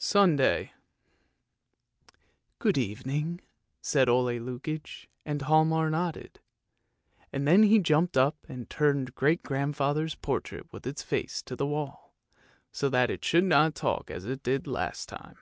SUNDAY" 0.00 0.72
Good 2.64 2.76
evening," 2.76 3.40
said 3.80 4.08
Ole 4.08 4.36
Lukoie, 4.40 5.06
and 5.24 5.40
Hialmar 5.42 5.88
nodded; 5.88 6.40
and 7.32 7.46
then 7.46 7.62
he 7.62 7.78
jumped 7.78 8.16
up 8.16 8.36
and 8.48 8.68
turned 8.68 9.14
great 9.14 9.44
grandfather's 9.44 10.16
portrait 10.16 10.72
with 10.72 10.84
its 10.84 11.04
face 11.04 11.42
to 11.42 11.54
the 11.54 11.64
wall, 11.68 12.12
so 12.72 12.88
that 12.88 13.08
it 13.08 13.24
should 13.24 13.44
not 13.44 13.76
talk 13.76 14.10
as 14.10 14.24
it 14.24 14.42
did 14.42 14.66
last 14.66 15.08
time. 15.08 15.36